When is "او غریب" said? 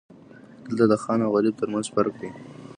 1.25-1.55